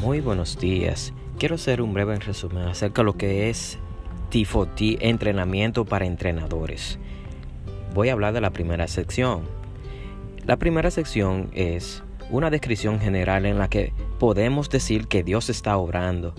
Muy 0.00 0.20
buenos 0.20 0.58
días. 0.58 1.12
Quiero 1.38 1.56
hacer 1.56 1.82
un 1.82 1.92
breve 1.92 2.16
resumen 2.16 2.64
acerca 2.64 3.02
de 3.02 3.04
lo 3.04 3.18
que 3.18 3.50
es 3.50 3.78
T4T, 4.30 4.96
entrenamiento 5.02 5.84
para 5.84 6.06
entrenadores. 6.06 6.98
Voy 7.92 8.08
a 8.08 8.14
hablar 8.14 8.32
de 8.32 8.40
la 8.40 8.48
primera 8.48 8.88
sección. 8.88 9.42
La 10.46 10.56
primera 10.56 10.90
sección 10.90 11.50
es 11.52 12.02
una 12.30 12.48
descripción 12.48 12.98
general 12.98 13.44
en 13.44 13.58
la 13.58 13.68
que 13.68 13.92
podemos 14.18 14.70
decir 14.70 15.06
que 15.06 15.22
Dios 15.22 15.50
está 15.50 15.76
obrando, 15.76 16.34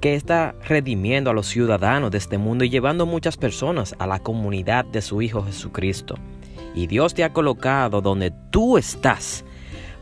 que 0.00 0.14
está 0.14 0.54
redimiendo 0.68 1.30
a 1.30 1.34
los 1.34 1.48
ciudadanos 1.48 2.12
de 2.12 2.18
este 2.18 2.38
mundo 2.38 2.62
y 2.62 2.70
llevando 2.70 3.06
muchas 3.06 3.36
personas 3.36 3.96
a 3.98 4.06
la 4.06 4.20
comunidad 4.20 4.84
de 4.84 5.02
su 5.02 5.20
Hijo 5.20 5.42
Jesucristo. 5.42 6.14
Y 6.76 6.86
Dios 6.86 7.14
te 7.14 7.24
ha 7.24 7.32
colocado 7.32 8.02
donde 8.02 8.32
tú 8.52 8.78
estás 8.78 9.44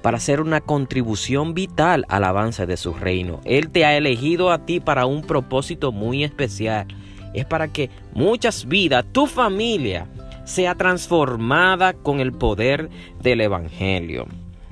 para 0.03 0.17
hacer 0.17 0.41
una 0.41 0.61
contribución 0.61 1.55
vital 1.55 2.05
al 2.09 2.25
avance 2.25 2.67
de 2.67 2.77
su 2.77 2.95
reino. 2.95 3.41
Él 3.45 3.71
te 3.71 3.85
ha 3.85 3.97
elegido 3.97 4.51
a 4.51 4.65
ti 4.65 4.81
para 4.81 5.07
un 5.07 5.23
propósito 5.23 5.93
muy 5.93 6.25
especial. 6.25 6.87
Es 7.35 7.45
para 7.45 7.69
que 7.69 7.91
muchas 8.15 8.67
vidas, 8.67 9.05
tu 9.13 9.27
familia, 9.27 10.07
sea 10.45 10.75
transformada 10.75 11.93
con 11.93 12.21
el 12.21 12.33
poder 12.33 12.89
del 13.23 13.41
Evangelio. 13.43 14.27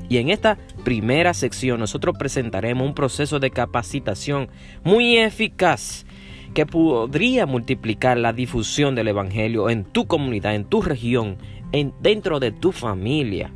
Y 0.09 0.19
en 0.19 0.31
esta 0.31 0.57
primera 0.85 1.35
sección 1.35 1.81
nosotros 1.81 2.17
presentaremos 2.19 2.87
un 2.87 2.95
proceso 2.95 3.41
de 3.41 3.51
capacitación 3.51 4.49
muy 4.85 5.19
eficaz 5.19 6.07
que 6.55 6.65
podría 6.65 7.45
multiplicar 7.45 8.17
la 8.17 8.33
difusión 8.33 8.95
del 8.95 9.09
Evangelio 9.09 9.69
en 9.69 9.85
tu 9.85 10.07
comunidad, 10.07 10.55
en 10.55 10.65
tu 10.65 10.81
región, 10.81 11.37
en, 11.73 11.93
dentro 12.01 12.41
de 12.41 12.53
tu 12.53 12.73
familia. 12.73 13.53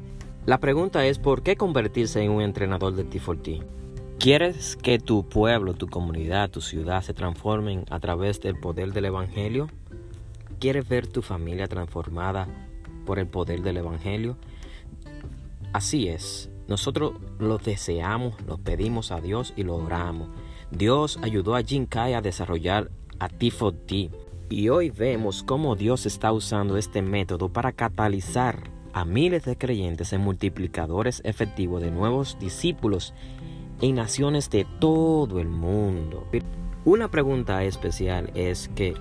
La 0.47 0.59
pregunta 0.59 1.05
es, 1.05 1.19
¿por 1.19 1.43
qué 1.43 1.57
convertirse 1.57 2.23
en 2.23 2.31
un 2.31 2.41
entrenador 2.41 2.95
de 2.95 3.05
T4T? 3.05 3.63
¿Quieres 4.19 4.75
que 4.77 4.99
tu 4.99 5.29
pueblo, 5.29 5.75
tu 5.75 5.87
comunidad, 5.87 6.51
tu 6.51 6.63
ciudad 6.63 7.03
se 7.03 7.13
transformen 7.13 7.85
a 7.91 8.01
través 8.01 8.41
del 8.41 8.59
poder 8.59 8.95
del 8.95 9.05
Evangelio? 9.05 9.69
¿Quieres 10.59 10.89
ver 10.89 11.07
tu 11.07 11.21
familia 11.21 11.67
transformada 11.67 12.49
por 13.05 13.19
el 13.19 13.27
poder 13.27 13.61
del 13.63 13.77
Evangelio? 13.77 14.39
Así 15.75 16.09
es, 16.09 16.51
nosotros 16.69 17.13
lo 17.39 17.59
deseamos, 17.59 18.35
lo 18.47 18.57
pedimos 18.57 19.13
a 19.13 19.21
Dios 19.21 19.53
y 19.57 19.63
lo 19.63 19.77
oramos. 19.77 20.31
Dios 20.71 21.19
ayudó 21.23 21.55
a 21.55 21.63
Jim 21.63 21.85
Kai 21.85 22.15
a 22.15 22.23
desarrollar 22.23 22.91
a 23.19 23.29
T4T 23.29 24.11
y 24.49 24.69
hoy 24.71 24.91
vemos 24.91 25.43
cómo 25.43 25.77
Dios 25.77 26.07
está 26.07 26.33
usando 26.33 26.79
este 26.79 27.03
método 27.03 27.51
para 27.51 27.73
catalizar 27.73 28.80
a 28.93 29.05
miles 29.05 29.45
de 29.45 29.57
creyentes 29.57 30.13
en 30.13 30.21
multiplicadores 30.21 31.23
efectivos 31.25 31.83
de 31.83 31.91
nuevos 31.91 32.39
discípulos 32.39 33.15
en 33.81 33.95
naciones 33.95 34.51
de 34.51 34.67
todo 34.79 35.41
el 35.41 35.49
mundo. 35.49 36.27
Una 36.85 37.11
pregunta 37.11 37.63
especial 37.65 38.31
es 38.35 38.69
que 38.75 38.95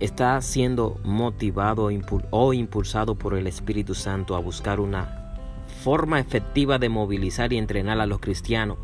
está 0.00 0.40
siendo 0.42 1.00
motivado 1.04 1.88
o 2.30 2.52
impulsado 2.52 3.14
por 3.14 3.34
el 3.34 3.46
Espíritu 3.46 3.94
Santo 3.94 4.36
a 4.36 4.40
buscar 4.40 4.80
una 4.80 5.36
forma 5.82 6.20
efectiva 6.20 6.78
de 6.78 6.88
movilizar 6.88 7.52
y 7.52 7.58
entrenar 7.58 8.00
a 8.00 8.06
los 8.06 8.20
cristianos 8.20 8.78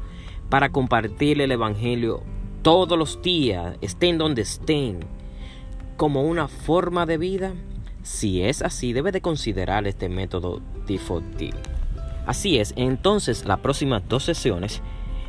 para 0.48 0.70
compartir 0.70 1.40
el 1.40 1.52
Evangelio 1.52 2.22
todos 2.62 2.98
los 2.98 3.22
días, 3.22 3.76
estén 3.80 4.18
donde 4.18 4.42
estén, 4.42 5.00
como 5.96 6.22
una 6.22 6.48
forma 6.48 7.06
de 7.06 7.18
vida. 7.18 7.54
Si 8.02 8.42
es 8.42 8.62
así, 8.62 8.92
debe 8.92 9.12
de 9.12 9.20
considerar 9.20 9.86
este 9.86 10.08
método 10.08 10.60
T4T. 10.86 11.54
Así 12.26 12.58
es, 12.58 12.72
entonces 12.76 13.44
las 13.44 13.58
próximas 13.58 14.02
dos 14.08 14.24
sesiones 14.24 14.82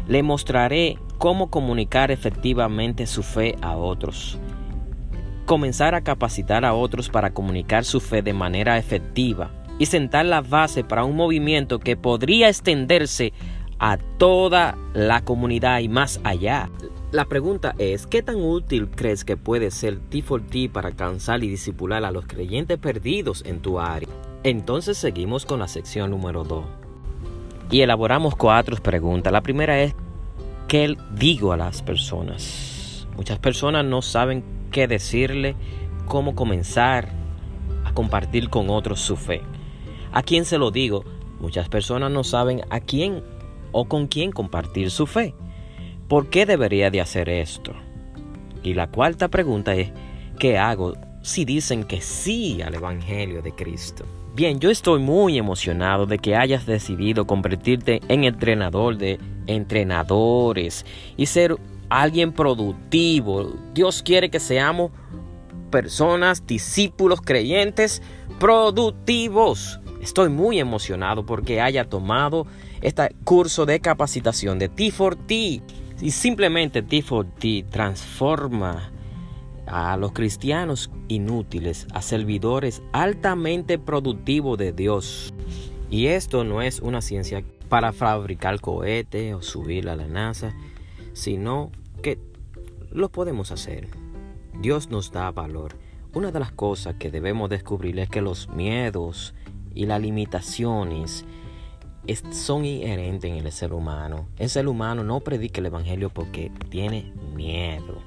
le 0.07 0.23
mostraré 0.23 0.97
cómo 1.17 1.49
comunicar 1.49 2.11
efectivamente 2.11 3.07
su 3.07 3.23
fe 3.23 3.55
a 3.61 3.75
otros. 3.75 4.39
Comenzar 5.45 5.95
a 5.95 6.01
capacitar 6.01 6.65
a 6.65 6.73
otros 6.73 7.09
para 7.09 7.33
comunicar 7.33 7.85
su 7.85 7.99
fe 7.99 8.21
de 8.21 8.33
manera 8.33 8.77
efectiva 8.77 9.51
y 9.79 9.87
sentar 9.87 10.25
la 10.25 10.41
base 10.41 10.83
para 10.83 11.03
un 11.03 11.15
movimiento 11.15 11.79
que 11.79 11.97
podría 11.97 12.49
extenderse 12.49 13.33
a 13.79 13.97
toda 13.97 14.77
la 14.93 15.21
comunidad 15.21 15.79
y 15.79 15.89
más 15.89 16.19
allá. 16.23 16.69
La 17.11 17.25
pregunta 17.25 17.75
es, 17.77 18.07
¿qué 18.07 18.23
tan 18.23 18.37
útil 18.37 18.87
crees 18.87 19.25
que 19.25 19.35
puede 19.35 19.69
ser 19.71 19.99
T4T 19.99 20.71
para 20.71 20.87
alcanzar 20.87 21.43
y 21.43 21.49
disipular 21.49 22.05
a 22.05 22.11
los 22.11 22.25
creyentes 22.25 22.77
perdidos 22.77 23.43
en 23.45 23.59
tu 23.59 23.81
área? 23.81 24.07
Entonces 24.43 24.97
seguimos 24.97 25.45
con 25.45 25.59
la 25.59 25.67
sección 25.67 26.11
número 26.11 26.45
2. 26.45 26.63
Y 27.69 27.81
elaboramos 27.81 28.37
cuatro 28.37 28.77
preguntas. 28.77 29.33
La 29.33 29.41
primera 29.41 29.81
es, 29.81 29.93
¿qué 30.69 30.95
digo 31.13 31.51
a 31.51 31.57
las 31.57 31.81
personas? 31.81 33.05
Muchas 33.17 33.39
personas 33.39 33.83
no 33.83 34.01
saben 34.01 34.45
qué 34.71 34.87
decirle, 34.87 35.57
cómo 36.07 36.33
comenzar 36.33 37.09
a 37.83 37.93
compartir 37.93 38.49
con 38.49 38.69
otros 38.69 39.01
su 39.01 39.17
fe. 39.17 39.41
¿A 40.13 40.23
quién 40.23 40.45
se 40.45 40.57
lo 40.57 40.71
digo? 40.71 41.03
Muchas 41.41 41.67
personas 41.67 42.09
no 42.09 42.23
saben 42.23 42.61
a 42.69 42.79
quién 42.79 43.21
o 43.73 43.83
con 43.89 44.07
quién 44.07 44.31
compartir 44.31 44.91
su 44.91 45.07
fe. 45.07 45.35
¿Por 46.11 46.29
qué 46.29 46.45
debería 46.45 46.91
de 46.91 46.99
hacer 46.99 47.29
esto? 47.29 47.71
Y 48.63 48.73
la 48.73 48.87
cuarta 48.87 49.29
pregunta 49.29 49.73
es, 49.75 49.93
¿qué 50.37 50.57
hago 50.57 50.95
si 51.21 51.45
dicen 51.45 51.85
que 51.85 52.01
sí 52.01 52.61
al 52.61 52.75
Evangelio 52.75 53.41
de 53.41 53.55
Cristo? 53.55 54.03
Bien, 54.35 54.59
yo 54.59 54.69
estoy 54.69 54.99
muy 54.99 55.37
emocionado 55.37 56.05
de 56.05 56.19
que 56.19 56.35
hayas 56.35 56.65
decidido 56.65 57.25
convertirte 57.25 58.01
en 58.09 58.25
entrenador 58.25 58.97
de 58.97 59.19
entrenadores 59.47 60.85
y 61.15 61.27
ser 61.27 61.55
alguien 61.87 62.33
productivo. 62.33 63.53
Dios 63.73 64.03
quiere 64.03 64.29
que 64.29 64.41
seamos 64.41 64.91
personas, 65.69 66.45
discípulos, 66.45 67.21
creyentes 67.21 68.01
productivos. 68.37 69.79
Estoy 70.01 70.27
muy 70.27 70.59
emocionado 70.59 71.25
porque 71.25 71.61
haya 71.61 71.85
tomado 71.85 72.47
este 72.81 73.15
curso 73.23 73.65
de 73.65 73.79
capacitación 73.79 74.59
de 74.59 74.69
T4T. 74.69 75.61
Y 76.01 76.11
simplemente 76.11 76.83
T4T 76.83 77.69
transforma 77.69 78.91
a 79.67 79.95
los 79.97 80.11
cristianos 80.11 80.89
inútiles 81.07 81.87
a 81.93 82.01
servidores 82.01 82.81
altamente 82.91 83.77
productivos 83.77 84.57
de 84.57 84.73
Dios. 84.73 85.33
Y 85.89 86.07
esto 86.07 86.43
no 86.43 86.61
es 86.61 86.79
una 86.79 87.01
ciencia 87.01 87.43
para 87.69 87.93
fabricar 87.93 88.59
cohetes 88.59 89.33
o 89.33 89.41
subir 89.41 89.87
a 89.89 89.95
la 89.95 90.07
NASA, 90.07 90.53
sino 91.13 91.71
que 92.01 92.19
lo 92.91 93.09
podemos 93.09 93.51
hacer. 93.51 93.87
Dios 94.59 94.89
nos 94.89 95.11
da 95.11 95.31
valor. 95.31 95.77
Una 96.13 96.31
de 96.31 96.39
las 96.39 96.51
cosas 96.51 96.95
que 96.95 97.11
debemos 97.11 97.49
descubrir 97.49 97.97
es 97.99 98.09
que 98.09 98.21
los 98.21 98.49
miedos 98.49 99.33
y 99.73 99.85
las 99.85 100.01
limitaciones 100.01 101.25
son 102.31 102.65
inherentes 102.65 103.31
en 103.31 103.45
el 103.45 103.51
ser 103.51 103.73
humano. 103.73 104.27
El 104.37 104.49
ser 104.49 104.67
humano 104.67 105.03
no 105.03 105.19
predica 105.19 105.59
el 105.59 105.67
Evangelio 105.67 106.09
porque 106.09 106.51
tiene 106.69 107.13
miedo. 107.35 107.99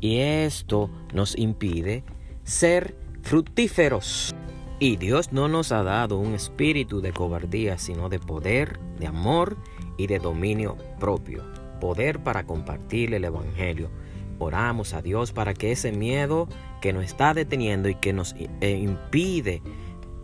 Y 0.00 0.18
esto 0.18 0.90
nos 1.12 1.36
impide 1.36 2.04
ser 2.44 2.96
fructíferos. 3.22 4.34
Y 4.80 4.96
Dios 4.96 5.32
no 5.32 5.48
nos 5.48 5.72
ha 5.72 5.82
dado 5.82 6.18
un 6.18 6.34
espíritu 6.34 7.00
de 7.00 7.12
cobardía, 7.12 7.78
sino 7.78 8.08
de 8.08 8.20
poder, 8.20 8.78
de 8.98 9.08
amor 9.08 9.56
y 9.96 10.06
de 10.06 10.18
dominio 10.18 10.76
propio. 11.00 11.44
Poder 11.80 12.22
para 12.22 12.46
compartir 12.46 13.12
el 13.14 13.24
Evangelio. 13.24 13.90
Oramos 14.38 14.94
a 14.94 15.02
Dios 15.02 15.32
para 15.32 15.52
que 15.52 15.72
ese 15.72 15.90
miedo 15.90 16.48
que 16.80 16.92
nos 16.92 17.04
está 17.04 17.34
deteniendo 17.34 17.88
y 17.88 17.96
que 17.96 18.12
nos 18.12 18.36
eh, 18.60 18.78
impide 18.80 19.62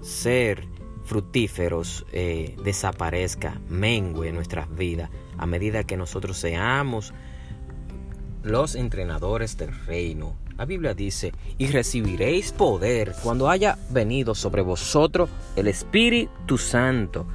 ser 0.01 0.69
fructíferos 1.05 2.05
eh, 2.13 2.57
desaparezca, 2.63 3.61
mengue 3.69 4.29
en 4.29 4.35
nuestras 4.35 4.75
vidas, 4.75 5.11
a 5.37 5.47
medida 5.47 5.85
que 5.85 5.97
nosotros 5.97 6.37
seamos 6.37 7.13
los 8.43 8.75
entrenadores 8.75 9.57
del 9.57 9.75
reino. 9.87 10.37
La 10.57 10.67
Biblia 10.67 10.95
dice, 10.95 11.33
y 11.59 11.67
recibiréis 11.67 12.53
poder 12.53 13.15
cuando 13.23 13.51
haya 13.51 13.79
venido 13.91 14.35
sobre 14.35 14.63
vosotros 14.63 15.29
el 15.57 15.67
Espíritu 15.67 16.59
Santo, 16.59 17.27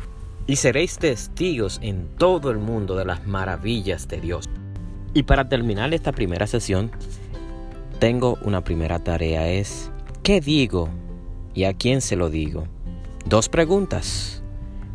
y 0.48 0.56
seréis 0.56 0.98
testigos 0.98 1.80
en 1.84 2.08
todo 2.18 2.50
el 2.50 2.58
mundo 2.58 2.96
de 2.96 3.06
las 3.06 3.28
maravillas 3.28 4.08
de 4.08 4.20
Dios. 4.20 4.46
Y 5.14 5.24
para 5.24 5.48
terminar 5.48 5.94
esta 5.94 6.12
primera 6.12 6.48
sesión, 6.48 6.92
tengo 8.00 8.38
una 8.42 8.64
primera 8.64 9.04
tarea, 9.04 9.48
es, 9.50 9.92
¿qué 10.24 10.42
digo 10.42 10.90
y 11.54 11.66
a 11.66 11.74
quién 11.74 12.02
se 12.02 12.16
lo 12.16 12.30
digo? 12.30 12.68
Dos 13.26 13.50
preguntas. 13.50 14.44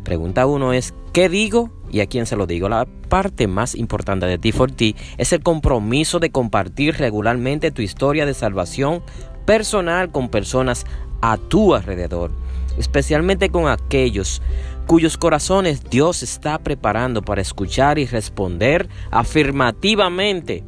Pregunta 0.03 0.45
uno 0.45 0.73
es, 0.73 0.93
¿qué 1.13 1.29
digo 1.29 1.71
y 1.91 1.99
a 2.01 2.05
quién 2.05 2.25
se 2.25 2.35
lo 2.35 2.45
digo? 2.45 2.69
La 2.69 2.85
parte 3.09 3.47
más 3.47 3.75
importante 3.75 4.25
de 4.25 4.39
T4T 4.39 4.95
es 5.17 5.33
el 5.33 5.41
compromiso 5.41 6.19
de 6.19 6.29
compartir 6.29 6.95
regularmente 6.97 7.71
tu 7.71 7.81
historia 7.81 8.25
de 8.25 8.33
salvación 8.33 9.01
personal 9.45 10.11
con 10.11 10.29
personas 10.29 10.85
a 11.21 11.37
tu 11.37 11.73
alrededor, 11.73 12.31
especialmente 12.77 13.49
con 13.49 13.67
aquellos 13.67 14.41
cuyos 14.85 15.17
corazones 15.17 15.83
Dios 15.89 16.21
está 16.21 16.59
preparando 16.59 17.23
para 17.23 17.41
escuchar 17.41 17.97
y 17.97 18.05
responder 18.05 18.87
afirmativamente. 19.09 20.63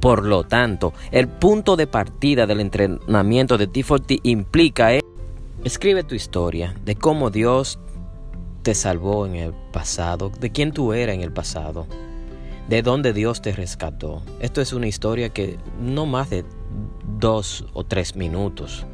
Por 0.00 0.24
lo 0.24 0.44
tanto, 0.44 0.94
el 1.12 1.28
punto 1.28 1.76
de 1.76 1.86
partida 1.86 2.46
del 2.46 2.60
entrenamiento 2.60 3.58
de 3.58 3.68
T40 3.68 4.20
implica 4.22 4.94
escribe 5.64 6.04
tu 6.04 6.14
historia 6.14 6.74
de 6.84 6.94
cómo 6.94 7.30
Dios 7.30 7.78
te 8.62 8.74
salvó 8.74 9.26
en 9.26 9.34
el 9.34 9.54
pasado, 9.72 10.30
de 10.30 10.50
quién 10.50 10.72
tú 10.72 10.92
eras 10.92 11.14
en 11.14 11.22
el 11.22 11.32
pasado, 11.32 11.86
de 12.68 12.82
dónde 12.82 13.12
Dios 13.12 13.42
te 13.42 13.52
rescató. 13.52 14.22
Esto 14.40 14.60
es 14.60 14.72
una 14.72 14.86
historia 14.86 15.30
que 15.30 15.58
no 15.80 16.06
más 16.06 16.30
de 16.30 16.44
dos 17.18 17.66
o 17.72 17.84
tres 17.84 18.16
minutos. 18.16 18.86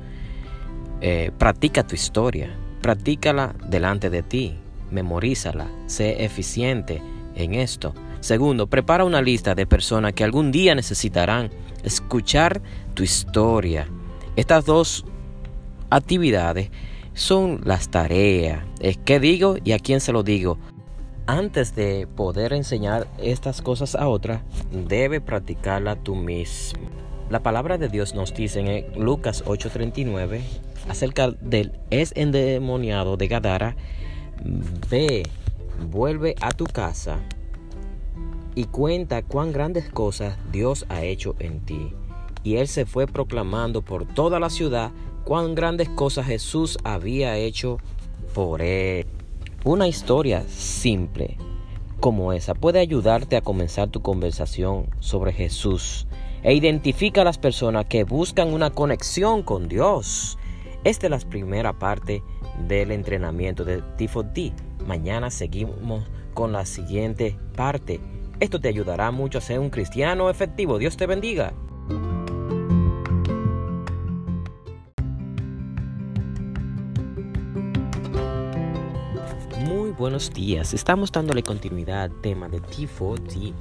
Eh, 1.00 1.30
practica 1.36 1.86
tu 1.86 1.94
historia, 1.94 2.56
practícala 2.80 3.54
delante 3.68 4.10
de 4.10 4.22
ti, 4.22 4.58
memorízala, 4.90 5.68
sé 5.86 6.24
eficiente 6.24 7.02
en 7.34 7.54
esto. 7.54 7.92
Segundo, 8.20 8.66
prepara 8.66 9.04
una 9.04 9.20
lista 9.20 9.54
de 9.54 9.66
personas 9.66 10.14
que 10.14 10.24
algún 10.24 10.50
día 10.50 10.74
necesitarán 10.74 11.50
escuchar 11.84 12.62
tu 12.94 13.02
historia. 13.02 13.88
Estas 14.36 14.64
dos 14.64 15.04
actividades 15.90 16.70
son 17.14 17.60
las 17.64 17.88
tareas. 17.88 18.64
Qué 19.04 19.20
digo 19.20 19.56
y 19.64 19.72
a 19.72 19.78
quién 19.78 20.00
se 20.00 20.12
lo 20.12 20.22
digo. 20.22 20.58
Antes 21.26 21.74
de 21.74 22.06
poder 22.06 22.52
enseñar 22.52 23.08
estas 23.18 23.60
cosas 23.60 23.94
a 23.96 24.06
otra, 24.08 24.44
debe 24.70 25.20
practicarla 25.20 25.96
tú 25.96 26.14
mismo. 26.14 26.88
La 27.30 27.42
palabra 27.42 27.78
de 27.78 27.88
Dios 27.88 28.14
nos 28.14 28.32
dice 28.32 28.60
en 28.60 29.02
Lucas 29.02 29.42
8:39 29.46 30.42
acerca 30.88 31.32
del 31.32 31.72
es 31.90 32.12
endemoniado 32.14 33.16
de 33.16 33.26
Gadara, 33.26 33.76
ve, 34.88 35.24
vuelve 35.90 36.36
a 36.40 36.52
tu 36.52 36.64
casa 36.64 37.18
y 38.54 38.66
cuenta 38.66 39.22
cuán 39.22 39.52
grandes 39.52 39.90
cosas 39.90 40.38
Dios 40.52 40.86
ha 40.88 41.02
hecho 41.02 41.34
en 41.40 41.60
ti. 41.60 41.92
Y 42.44 42.58
él 42.58 42.68
se 42.68 42.86
fue 42.86 43.08
proclamando 43.08 43.82
por 43.82 44.06
toda 44.06 44.38
la 44.38 44.50
ciudad 44.50 44.92
cuán 45.26 45.56
grandes 45.56 45.88
cosas 45.88 46.26
Jesús 46.26 46.78
había 46.84 47.36
hecho 47.36 47.78
por 48.32 48.62
él. 48.62 49.06
Una 49.64 49.88
historia 49.88 50.44
simple 50.48 51.36
como 51.98 52.32
esa 52.32 52.54
puede 52.54 52.78
ayudarte 52.78 53.36
a 53.36 53.40
comenzar 53.40 53.88
tu 53.88 54.02
conversación 54.02 54.86
sobre 55.00 55.32
Jesús 55.32 56.06
e 56.44 56.54
identifica 56.54 57.22
a 57.22 57.24
las 57.24 57.38
personas 57.38 57.86
que 57.86 58.04
buscan 58.04 58.52
una 58.52 58.70
conexión 58.70 59.42
con 59.42 59.68
Dios. 59.68 60.38
Esta 60.84 61.08
es 61.08 61.10
la 61.10 61.18
primera 61.18 61.72
parte 61.72 62.22
del 62.68 62.92
entrenamiento 62.92 63.64
de 63.64 63.82
Tifo 63.96 64.22
D. 64.22 64.52
Mañana 64.86 65.32
seguimos 65.32 66.04
con 66.34 66.52
la 66.52 66.64
siguiente 66.64 67.36
parte. 67.56 67.98
Esto 68.38 68.60
te 68.60 68.68
ayudará 68.68 69.10
mucho 69.10 69.38
a 69.38 69.40
ser 69.40 69.58
un 69.58 69.70
cristiano 69.70 70.30
efectivo. 70.30 70.78
Dios 70.78 70.96
te 70.96 71.06
bendiga. 71.06 71.52
Buenos 79.98 80.32
días. 80.32 80.74
Estamos 80.74 81.10
dándole 81.10 81.42
continuidad 81.42 82.02
al 82.02 82.20
tema 82.20 82.48
de 82.48 82.60
T4D 82.60 83.54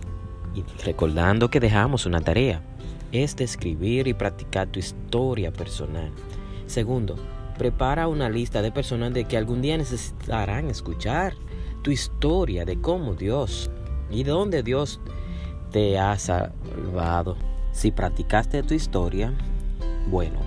y 0.54 0.64
recordando 0.84 1.50
que 1.50 1.60
dejamos 1.60 2.06
una 2.06 2.20
tarea. 2.22 2.62
Es 3.12 3.36
describir 3.36 4.08
y 4.08 4.14
practicar 4.14 4.68
tu 4.68 4.80
historia 4.80 5.54
personal. 5.54 6.12
Segundo, 6.66 7.16
prepara 7.58 8.08
una 8.08 8.30
lista 8.30 8.62
de 8.62 8.72
personas 8.72 9.14
de 9.14 9.26
que 9.26 9.38
algún 9.38 9.62
día 9.62 9.78
necesitarán 9.78 10.70
escuchar 10.70 11.36
tu 11.84 11.92
historia 11.92 12.66
de 12.66 12.82
cómo 12.82 13.14
Dios 13.14 13.70
y 14.10 14.24
dónde 14.24 14.62
Dios 14.62 15.00
te 15.72 15.98
ha 15.98 16.18
salvado. 16.20 17.38
Si 17.72 17.92
practicaste 17.92 18.64
tu 18.64 18.74
historia, 18.74 19.34
bueno, 20.10 20.40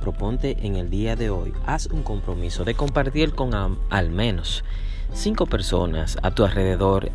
proponte 0.00 0.56
en 0.60 0.76
el 0.76 0.90
día 0.90 1.16
de 1.16 1.30
hoy, 1.30 1.52
haz 1.66 1.86
un 1.86 2.02
compromiso 2.02 2.64
de 2.64 2.74
compartir 2.74 3.34
con 3.34 3.78
al 3.90 4.10
menos 4.10 4.62
cinco 5.12 5.46
personas 5.46 6.18
a 6.22 6.30
tu 6.30 6.44
alrededor 6.44 7.10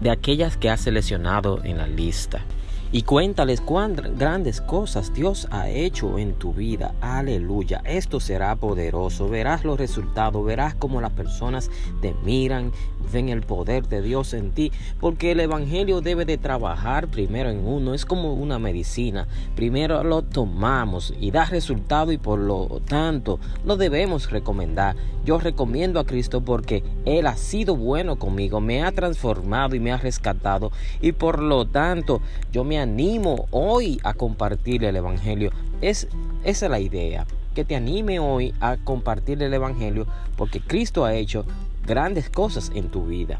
de 0.00 0.10
aquellas 0.10 0.56
que 0.56 0.70
has 0.70 0.80
seleccionado 0.80 1.60
en 1.64 1.78
la 1.78 1.86
lista 1.86 2.40
y 2.90 3.02
cuéntales 3.02 3.60
cuán 3.60 3.96
grandes 4.16 4.62
cosas 4.62 5.12
Dios 5.12 5.46
ha 5.50 5.68
hecho 5.68 6.18
en 6.18 6.32
tu 6.32 6.54
vida. 6.54 6.94
Aleluya. 7.02 7.82
Esto 7.84 8.18
será 8.18 8.56
poderoso. 8.56 9.28
Verás 9.28 9.64
los 9.64 9.78
resultados. 9.78 10.44
Verás 10.44 10.74
cómo 10.74 11.00
las 11.00 11.12
personas 11.12 11.70
te 12.00 12.14
miran, 12.24 12.72
ven 13.12 13.28
el 13.28 13.42
poder 13.42 13.88
de 13.88 14.00
Dios 14.00 14.32
en 14.32 14.52
ti. 14.52 14.72
Porque 15.00 15.32
el 15.32 15.40
Evangelio 15.40 16.00
debe 16.00 16.24
de 16.24 16.38
trabajar 16.38 17.08
primero 17.08 17.50
en 17.50 17.66
uno. 17.66 17.92
Es 17.92 18.06
como 18.06 18.32
una 18.32 18.58
medicina. 18.58 19.28
Primero 19.54 20.02
lo 20.02 20.22
tomamos 20.22 21.12
y 21.20 21.30
da 21.30 21.44
resultado 21.44 22.10
y 22.10 22.16
por 22.16 22.38
lo 22.38 22.80
tanto 22.86 23.38
lo 23.66 23.76
debemos 23.76 24.30
recomendar. 24.30 24.96
Yo 25.26 25.38
recomiendo 25.38 26.00
a 26.00 26.06
Cristo 26.06 26.40
porque 26.40 26.82
Él 27.04 27.26
ha 27.26 27.36
sido 27.36 27.76
bueno 27.76 28.16
conmigo. 28.16 28.62
Me 28.62 28.82
ha 28.82 28.92
transformado 28.92 29.76
y 29.76 29.80
me 29.80 29.92
ha 29.92 29.98
rescatado. 29.98 30.72
Y 31.02 31.12
por 31.12 31.42
lo 31.42 31.66
tanto 31.66 32.22
yo 32.50 32.64
me 32.64 32.77
animo 32.78 33.46
hoy 33.50 34.00
a 34.04 34.14
compartir 34.14 34.84
el 34.84 34.96
Evangelio. 34.96 35.50
Es, 35.80 36.08
esa 36.44 36.66
es 36.66 36.70
la 36.70 36.80
idea, 36.80 37.26
que 37.54 37.64
te 37.64 37.76
anime 37.76 38.18
hoy 38.18 38.54
a 38.60 38.76
compartir 38.76 39.42
el 39.42 39.52
Evangelio 39.52 40.06
porque 40.36 40.60
Cristo 40.60 41.04
ha 41.04 41.14
hecho 41.14 41.44
grandes 41.86 42.30
cosas 42.30 42.70
en 42.74 42.88
tu 42.88 43.06
vida. 43.06 43.38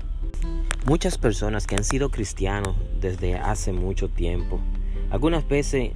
Muchas 0.86 1.18
personas 1.18 1.66
que 1.66 1.76
han 1.76 1.84
sido 1.84 2.10
cristianos 2.10 2.74
desde 3.00 3.36
hace 3.36 3.72
mucho 3.72 4.08
tiempo, 4.08 4.58
algunas 5.10 5.46
veces 5.46 5.92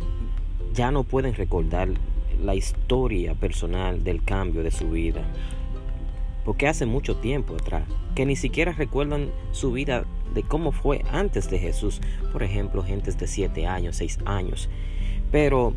ya 0.75 0.91
no 0.91 1.05
pueden 1.05 1.35
recordar 1.35 1.89
la 2.43 2.55
historia 2.55 3.35
personal 3.35 4.05
del 4.05 4.25
cambio 4.25 4.63
de 4.63 4.71
su 4.71 4.91
vida. 4.91 5.23
Porque 6.45 6.67
hace 6.67 6.87
mucho 6.87 7.17
tiempo 7.17 7.55
atrás, 7.55 7.85
que 8.15 8.27
ni 8.27 8.37
siquiera 8.37 8.73
recuerdan 8.73 9.31
su 9.53 9.73
vida 9.73 10.05
de 10.33 10.43
cómo 10.43 10.73
fue 10.73 11.05
antes 11.11 11.51
de 11.51 11.59
Jesús. 11.59 12.01
Por 12.33 12.43
ejemplo, 12.43 12.83
gentes 12.83 13.19
de 13.19 13.27
7 13.27 13.67
años, 13.67 13.97
6 13.97 14.19
años. 14.25 14.69
Pero 15.31 15.75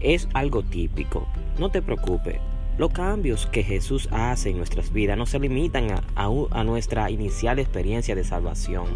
es 0.00 0.28
algo 0.34 0.62
típico. 0.62 1.26
No 1.58 1.70
te 1.70 1.82
preocupes. 1.82 2.36
Los 2.78 2.92
cambios 2.92 3.46
que 3.46 3.62
Jesús 3.62 4.08
hace 4.10 4.50
en 4.50 4.56
nuestras 4.56 4.92
vidas 4.92 5.18
no 5.18 5.26
se 5.26 5.38
limitan 5.38 5.90
a, 5.90 6.02
a, 6.14 6.64
nuestra 6.64 7.10
inicial 7.10 7.58
experiencia 7.58 8.14
de 8.14 8.24
salvación. 8.24 8.86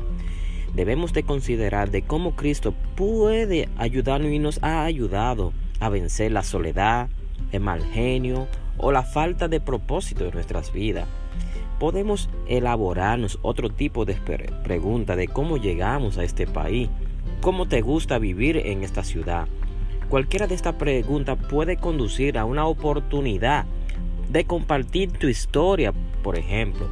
Debemos 0.74 1.12
de 1.12 1.22
considerar 1.22 1.90
de 1.90 2.02
cómo 2.02 2.36
Cristo 2.36 2.74
puede 2.96 3.68
ayudarnos 3.76 4.32
y 4.32 4.38
nos 4.38 4.62
ha 4.62 4.84
ayudado 4.84 5.52
a 5.78 5.90
vencer 5.90 6.32
la 6.32 6.42
soledad, 6.42 7.08
el 7.52 7.60
mal 7.60 7.84
genio 7.84 8.48
o 8.78 8.92
la 8.92 9.02
falta 9.02 9.48
de 9.48 9.60
propósito 9.60 10.24
de 10.24 10.32
nuestras 10.32 10.72
vidas 10.72 11.06
podemos 11.78 12.28
elaborarnos 12.48 13.38
otro 13.42 13.68
tipo 13.70 14.04
de 14.04 14.14
pregunta 14.64 15.16
de 15.16 15.28
cómo 15.28 15.56
llegamos 15.56 16.18
a 16.18 16.24
este 16.24 16.46
país, 16.46 16.88
cómo 17.40 17.66
te 17.66 17.80
gusta 17.80 18.18
vivir 18.18 18.56
en 18.56 18.82
esta 18.82 19.04
ciudad. 19.04 19.48
Cualquiera 20.08 20.46
de 20.46 20.54
estas 20.54 20.74
preguntas 20.74 21.38
puede 21.50 21.76
conducir 21.76 22.38
a 22.38 22.44
una 22.44 22.66
oportunidad 22.66 23.66
de 24.30 24.44
compartir 24.44 25.12
tu 25.12 25.28
historia, 25.28 25.92
por 26.22 26.38
ejemplo. 26.38 26.88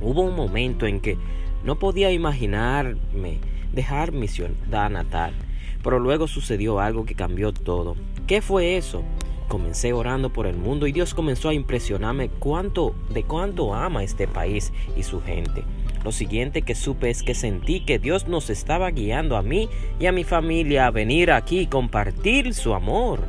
Hubo 0.00 0.22
un 0.22 0.34
momento 0.34 0.86
en 0.86 1.00
que 1.00 1.16
no 1.64 1.78
podía 1.78 2.10
imaginarme 2.10 3.38
dejar 3.72 4.12
mi 4.12 4.26
ciudad 4.26 4.90
natal, 4.90 5.34
pero 5.82 5.98
luego 5.98 6.26
sucedió 6.26 6.80
algo 6.80 7.04
que 7.04 7.14
cambió 7.14 7.52
todo. 7.52 7.96
¿Qué 8.26 8.42
fue 8.42 8.76
eso? 8.76 9.02
Comencé 9.52 9.92
orando 9.92 10.32
por 10.32 10.46
el 10.46 10.56
mundo 10.56 10.86
y 10.86 10.92
Dios 10.92 11.12
comenzó 11.12 11.50
a 11.50 11.52
impresionarme 11.52 12.30
cuánto, 12.30 12.94
de 13.10 13.22
cuánto 13.22 13.74
ama 13.74 14.02
este 14.02 14.26
país 14.26 14.72
y 14.96 15.02
su 15.02 15.20
gente. 15.20 15.62
Lo 16.02 16.10
siguiente 16.10 16.62
que 16.62 16.74
supe 16.74 17.10
es 17.10 17.22
que 17.22 17.34
sentí 17.34 17.84
que 17.84 17.98
Dios 17.98 18.28
nos 18.28 18.48
estaba 18.48 18.90
guiando 18.92 19.36
a 19.36 19.42
mí 19.42 19.68
y 20.00 20.06
a 20.06 20.12
mi 20.12 20.24
familia 20.24 20.86
a 20.86 20.90
venir 20.90 21.30
aquí 21.30 21.58
y 21.58 21.66
compartir 21.66 22.54
su 22.54 22.72
amor. 22.72 23.26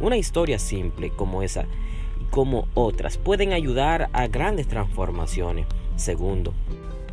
Una 0.00 0.16
historia 0.16 0.58
simple 0.58 1.10
como 1.10 1.40
esa 1.40 1.66
y 2.20 2.24
como 2.32 2.66
otras 2.74 3.16
pueden 3.16 3.52
ayudar 3.52 4.10
a 4.12 4.26
grandes 4.26 4.66
transformaciones. 4.66 5.66
Segundo, 5.94 6.52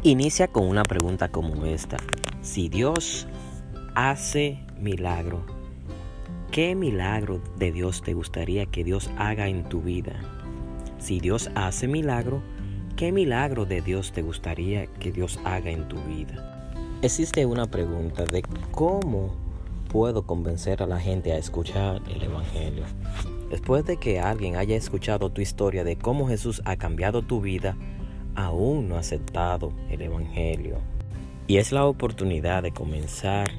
inicia 0.01 0.47
con 0.47 0.65
una 0.65 0.81
pregunta 0.81 1.29
como 1.29 1.63
esta. 1.67 1.97
Si 2.41 2.69
Dios 2.69 3.27
hace 3.93 4.65
milagro, 4.79 5.60
¿Qué 6.51 6.75
milagro 6.75 7.39
de 7.57 7.71
Dios 7.71 8.01
te 8.01 8.13
gustaría 8.13 8.65
que 8.65 8.83
Dios 8.83 9.09
haga 9.17 9.47
en 9.47 9.63
tu 9.69 9.81
vida? 9.81 10.19
Si 10.99 11.21
Dios 11.21 11.49
hace 11.55 11.87
milagro, 11.87 12.43
¿qué 12.97 13.13
milagro 13.13 13.65
de 13.65 13.79
Dios 13.79 14.11
te 14.11 14.21
gustaría 14.21 14.87
que 14.87 15.13
Dios 15.13 15.39
haga 15.45 15.71
en 15.71 15.87
tu 15.87 15.95
vida? 16.01 16.75
Existe 17.03 17.45
una 17.45 17.71
pregunta 17.71 18.25
de 18.25 18.41
cómo 18.71 19.33
puedo 19.87 20.25
convencer 20.25 20.83
a 20.83 20.87
la 20.87 20.99
gente 20.99 21.31
a 21.31 21.37
escuchar 21.37 22.01
el 22.13 22.21
Evangelio. 22.21 22.83
Después 23.49 23.85
de 23.85 23.95
que 23.95 24.19
alguien 24.19 24.57
haya 24.57 24.75
escuchado 24.75 25.29
tu 25.29 25.39
historia 25.39 25.85
de 25.85 25.95
cómo 25.95 26.27
Jesús 26.27 26.61
ha 26.65 26.75
cambiado 26.75 27.21
tu 27.21 27.39
vida, 27.39 27.77
aún 28.35 28.89
no 28.89 28.97
ha 28.97 28.99
aceptado 28.99 29.71
el 29.89 30.01
Evangelio. 30.01 30.79
Y 31.47 31.59
es 31.59 31.71
la 31.71 31.85
oportunidad 31.85 32.61
de 32.61 32.73
comenzar 32.73 33.49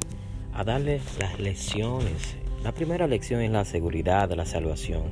a 0.53 0.63
darle 0.63 1.01
las 1.19 1.41
lecciones. 1.41 2.42
La 2.63 2.71
primera 2.71 3.09
lección 3.09 3.41
es 3.41 3.51
la 3.51 3.65
seguridad 3.65 4.29
de 4.29 4.37
la 4.37 4.47
salvación. 4.47 5.11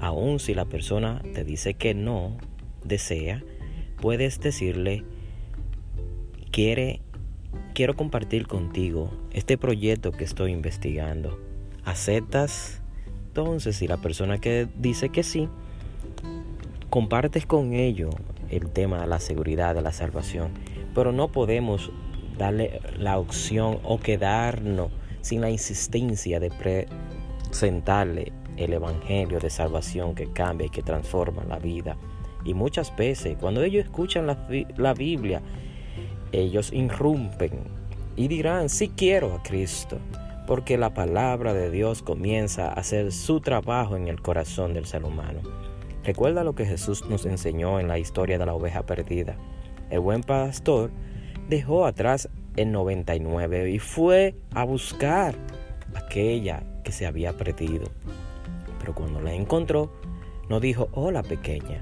Aún 0.00 0.40
si 0.40 0.52
la 0.52 0.64
persona 0.64 1.22
te 1.32 1.44
dice 1.44 1.74
que 1.74 1.94
no 1.94 2.38
desea, 2.82 3.44
puedes 4.00 4.40
decirle, 4.40 5.04
quiere, 6.50 7.00
quiero 7.72 7.94
compartir 7.94 8.48
contigo 8.48 9.12
este 9.30 9.56
proyecto 9.56 10.10
que 10.10 10.24
estoy 10.24 10.50
investigando. 10.50 11.38
¿Aceptas? 11.84 12.82
Entonces, 13.28 13.76
si 13.76 13.86
la 13.86 13.98
persona 13.98 14.38
que 14.38 14.66
dice 14.76 15.10
que 15.10 15.22
sí, 15.22 15.48
compartes 16.90 17.46
con 17.46 17.74
ellos 17.74 18.12
el 18.50 18.70
tema 18.70 19.00
de 19.00 19.06
la 19.06 19.20
seguridad 19.20 19.76
de 19.76 19.82
la 19.82 19.92
salvación, 19.92 20.50
pero 20.96 21.12
no 21.12 21.28
podemos 21.28 21.92
darle 22.36 22.80
la 22.98 23.18
opción 23.18 23.78
o 23.84 24.00
quedarnos 24.00 24.90
sin 25.22 25.40
la 25.40 25.50
insistencia 25.50 26.38
de 26.38 26.50
presentarle 27.50 28.32
el 28.56 28.74
evangelio 28.74 29.38
de 29.40 29.48
salvación 29.48 30.14
que 30.14 30.30
cambia 30.32 30.66
y 30.66 30.70
que 30.70 30.82
transforma 30.82 31.44
la 31.44 31.58
vida. 31.58 31.96
Y 32.44 32.54
muchas 32.54 32.94
veces 32.96 33.36
cuando 33.40 33.62
ellos 33.62 33.84
escuchan 33.84 34.26
la, 34.26 34.46
la 34.76 34.94
Biblia, 34.94 35.40
ellos 36.32 36.72
irrumpen 36.72 37.64
y 38.16 38.28
dirán, 38.28 38.68
sí 38.68 38.92
quiero 38.94 39.34
a 39.34 39.42
Cristo, 39.42 39.98
porque 40.46 40.76
la 40.76 40.92
palabra 40.92 41.54
de 41.54 41.70
Dios 41.70 42.02
comienza 42.02 42.68
a 42.68 42.74
hacer 42.74 43.12
su 43.12 43.40
trabajo 43.40 43.96
en 43.96 44.08
el 44.08 44.20
corazón 44.20 44.74
del 44.74 44.86
ser 44.86 45.04
humano. 45.04 45.40
Recuerda 46.04 46.42
lo 46.42 46.54
que 46.54 46.66
Jesús 46.66 47.08
nos 47.08 47.26
enseñó 47.26 47.78
en 47.78 47.86
la 47.86 47.98
historia 47.98 48.38
de 48.38 48.46
la 48.46 48.54
oveja 48.54 48.82
perdida. 48.82 49.36
El 49.88 50.00
buen 50.00 50.22
pastor 50.22 50.90
dejó 51.48 51.86
atrás 51.86 52.28
el 52.56 52.72
99 52.72 53.70
y 53.70 53.78
fue 53.78 54.34
a 54.54 54.64
buscar 54.64 55.34
aquella 55.94 56.62
que 56.84 56.92
se 56.92 57.06
había 57.06 57.36
perdido. 57.36 57.86
Pero 58.78 58.94
cuando 58.94 59.20
la 59.20 59.32
encontró, 59.32 59.92
no 60.48 60.60
dijo, 60.60 60.88
hola 60.92 61.22
pequeña, 61.22 61.80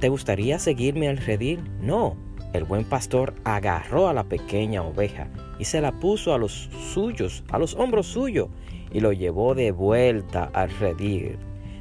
¿te 0.00 0.08
gustaría 0.08 0.58
seguirme 0.58 1.08
al 1.08 1.18
redil? 1.18 1.62
No, 1.80 2.16
el 2.52 2.64
buen 2.64 2.84
pastor 2.84 3.34
agarró 3.44 4.08
a 4.08 4.12
la 4.12 4.24
pequeña 4.24 4.82
oveja 4.82 5.28
y 5.58 5.64
se 5.64 5.80
la 5.80 5.92
puso 5.92 6.34
a 6.34 6.38
los 6.38 6.68
suyos, 6.92 7.44
a 7.50 7.58
los 7.58 7.74
hombros 7.74 8.06
suyos, 8.06 8.48
y 8.92 9.00
lo 9.00 9.12
llevó 9.12 9.54
de 9.54 9.72
vuelta 9.72 10.50
al 10.52 10.70
redil 10.78 11.38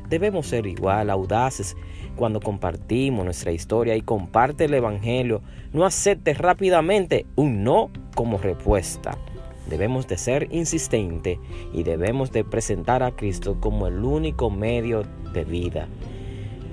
Debemos 0.10 0.48
ser 0.48 0.68
igual 0.68 1.10
audaces 1.10 1.76
cuando 2.16 2.40
compartimos 2.40 3.26
nuestra 3.26 3.52
historia 3.52 3.96
y 3.96 4.02
comparte 4.02 4.66
el 4.66 4.74
Evangelio. 4.74 5.42
No 5.72 5.86
aceptes 5.86 6.38
rápidamente 6.38 7.26
un 7.36 7.64
no 7.64 7.90
como 8.16 8.38
respuesta. 8.38 9.18
Debemos 9.70 10.08
de 10.08 10.18
ser 10.18 10.48
insistentes 10.52 11.40
y 11.74 11.84
debemos 11.84 12.32
de 12.32 12.44
presentar 12.44 13.02
a 13.02 13.12
Cristo 13.12 13.58
como 13.60 13.88
el 13.88 14.04
único 14.04 14.50
medio 14.50 15.04
de 15.34 15.46
vida. 15.46 15.88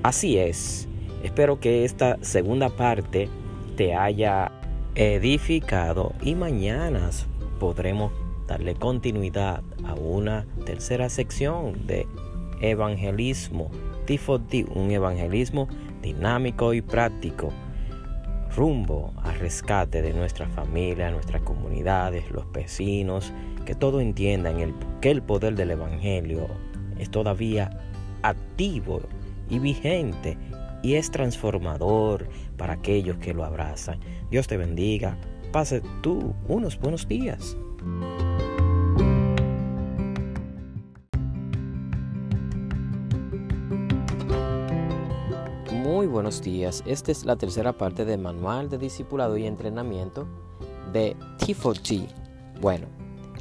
Así 0.02 0.38
es. 0.38 0.88
Espero 1.22 1.60
que 1.60 1.84
esta 1.84 2.16
segunda 2.22 2.70
parte 2.70 3.28
te 3.76 3.94
haya 3.94 4.50
edificado 4.94 6.12
y 6.22 6.34
mañana 6.34 7.10
podremos 7.58 8.12
darle 8.46 8.74
continuidad 8.74 9.62
a 9.84 9.94
una 9.94 10.46
tercera 10.64 11.08
sección 11.08 11.86
de 11.86 12.06
evangelismo, 12.60 13.70
un 14.74 14.90
evangelismo 14.90 15.68
dinámico 16.02 16.74
y 16.74 16.82
práctico, 16.82 17.52
rumbo 18.56 19.12
al 19.22 19.38
rescate 19.38 20.02
de 20.02 20.12
nuestra 20.12 20.48
familia, 20.48 21.10
nuestras 21.10 21.42
comunidades, 21.42 22.28
los 22.30 22.50
vecinos, 22.50 23.32
que 23.64 23.74
todos 23.74 24.02
entiendan 24.02 24.58
el, 24.58 24.74
que 25.00 25.10
el 25.10 25.22
poder 25.22 25.54
del 25.54 25.70
Evangelio 25.70 26.48
es 26.98 27.10
todavía 27.10 27.70
activo 28.22 29.00
y 29.48 29.58
vigente 29.58 30.36
y 30.82 30.94
es 30.94 31.10
transformador 31.10 32.28
para 32.56 32.74
aquellos 32.74 33.18
que 33.18 33.34
lo 33.34 33.44
abrazan. 33.44 34.00
Dios 34.30 34.48
te 34.48 34.56
bendiga. 34.56 35.16
Pase 35.52 35.82
tú 36.02 36.34
unos 36.48 36.78
buenos 36.78 37.06
días. 37.06 37.56
Muy 46.00 46.06
buenos 46.06 46.40
días. 46.40 46.82
Esta 46.86 47.12
es 47.12 47.26
la 47.26 47.36
tercera 47.36 47.74
parte 47.74 48.06
del 48.06 48.22
manual 48.22 48.70
de 48.70 48.78
discipulado 48.78 49.36
y 49.36 49.44
entrenamiento 49.44 50.26
de 50.94 51.14
T4T. 51.36 52.08
Bueno, 52.58 52.86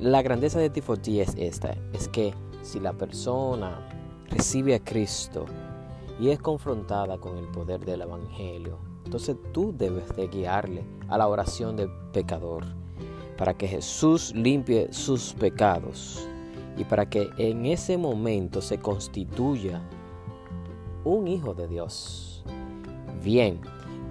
la 0.01 0.21
grandeza 0.21 0.59
de 0.59 0.69
T4T 0.69 1.21
es 1.21 1.35
esta, 1.37 1.73
es 1.93 2.09
que 2.09 2.33
si 2.61 2.81
la 2.81 2.91
persona 2.91 3.79
recibe 4.29 4.75
a 4.75 4.83
Cristo 4.83 5.45
y 6.19 6.31
es 6.31 6.39
confrontada 6.39 7.17
con 7.17 7.37
el 7.37 7.47
poder 7.47 7.85
del 7.85 8.01
Evangelio, 8.01 8.77
entonces 9.05 9.37
tú 9.53 9.73
debes 9.77 10.13
de 10.17 10.27
guiarle 10.27 10.83
a 11.07 11.17
la 11.17 11.29
oración 11.29 11.77
del 11.77 11.89
pecador 12.11 12.65
para 13.37 13.53
que 13.53 13.69
Jesús 13.69 14.33
limpie 14.35 14.91
sus 14.91 15.33
pecados 15.33 16.27
y 16.75 16.83
para 16.83 17.09
que 17.09 17.29
en 17.37 17.65
ese 17.65 17.97
momento 17.97 18.61
se 18.61 18.79
constituya 18.79 19.81
un 21.05 21.29
hijo 21.29 21.53
de 21.53 21.69
Dios 21.69 22.28
bien. 23.23 23.59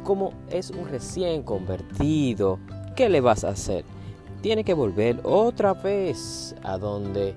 Como 0.04 0.32
es 0.50 0.70
un 0.70 0.88
recién 0.88 1.42
convertido, 1.42 2.58
¿qué 2.96 3.08
le 3.08 3.20
vas 3.20 3.44
a 3.44 3.50
hacer? 3.50 3.84
Tiene 4.40 4.64
que 4.64 4.74
volver 4.74 5.20
otra 5.24 5.74
vez 5.74 6.54
a 6.62 6.78
donde 6.78 7.34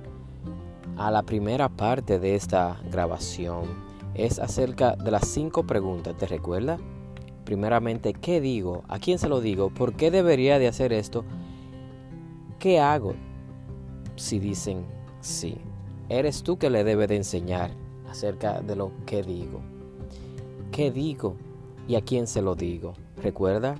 a 0.97 1.09
la 1.09 1.23
primera 1.23 1.69
parte 1.69 2.19
de 2.19 2.35
esta 2.35 2.79
grabación 2.91 3.63
es 4.13 4.39
acerca 4.39 4.95
de 4.95 5.11
las 5.11 5.27
cinco 5.27 5.63
preguntas, 5.63 6.15
¿te 6.17 6.27
recuerda? 6.27 6.77
Primeramente, 7.45 8.13
¿qué 8.13 8.39
digo? 8.39 8.83
¿A 8.87 8.99
quién 8.99 9.17
se 9.17 9.27
lo 9.27 9.41
digo? 9.41 9.69
¿Por 9.69 9.93
qué 9.93 10.11
debería 10.11 10.59
de 10.59 10.67
hacer 10.67 10.93
esto? 10.93 11.25
¿Qué 12.59 12.79
hago 12.79 13.15
si 14.15 14.37
dicen 14.39 14.85
sí? 15.21 15.57
Eres 16.07 16.43
tú 16.43 16.57
que 16.57 16.69
le 16.69 16.83
debe 16.83 17.07
de 17.07 17.15
enseñar 17.15 17.71
acerca 18.09 18.61
de 18.61 18.75
lo 18.75 18.91
que 19.05 19.23
digo. 19.23 19.61
¿Qué 20.71 20.91
digo? 20.91 21.35
¿Y 21.91 21.97
a 21.97 22.01
quién 22.01 22.25
se 22.25 22.41
lo 22.41 22.55
digo? 22.55 22.93
Recuerda 23.21 23.75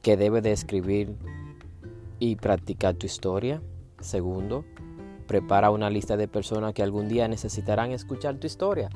que 0.00 0.16
debe 0.16 0.42
de 0.42 0.52
escribir 0.52 1.16
y 2.20 2.36
practicar 2.36 2.94
tu 2.94 3.06
historia. 3.06 3.60
Segundo, 3.98 4.64
prepara 5.26 5.72
una 5.72 5.90
lista 5.90 6.16
de 6.16 6.28
personas 6.28 6.72
que 6.72 6.84
algún 6.84 7.08
día 7.08 7.26
necesitarán 7.26 7.90
escuchar 7.90 8.36
tu 8.36 8.46
historia. 8.46 8.90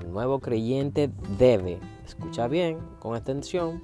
El 0.00 0.10
nuevo 0.10 0.38
creyente 0.38 1.10
debe, 1.38 1.80
escucha 2.06 2.48
bien, 2.48 2.78
con 2.98 3.14
atención, 3.14 3.82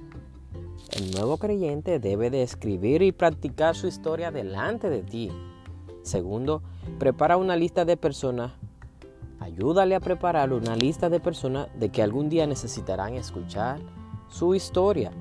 el 0.93 1.11
nuevo 1.11 1.37
creyente 1.37 1.99
debe 1.99 2.31
de 2.31 2.41
escribir 2.41 3.03
y 3.03 3.11
practicar 3.11 3.75
su 3.75 3.85
historia 3.85 4.31
delante 4.31 4.89
de 4.89 5.03
ti. 5.03 5.29
Segundo, 6.01 6.63
prepara 6.97 7.37
una 7.37 7.55
lista 7.55 7.85
de 7.85 7.95
personas 7.95 8.53
Ayúdale 9.39 9.95
a 9.95 10.01
preparar 10.01 10.51
una 10.51 10.75
lista 10.75 11.09
de 11.09 11.21
personas 11.21 11.69
de 11.79 11.89
que 11.89 12.03
algún 12.03 12.27
día 12.27 12.45
necesitarán 12.45 13.13
escuchar 13.13 13.79
su 14.29 14.55
historia. 14.55 15.11